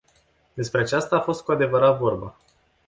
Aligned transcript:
Despre 0.53 0.81
aceasta 0.81 1.15
a 1.15 1.19
fost 1.21 1.43
cu 1.43 1.51
adevărat 1.51 1.97
vorba. 1.97 2.35